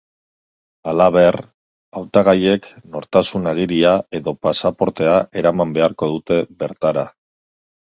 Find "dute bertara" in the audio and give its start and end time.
6.19-7.11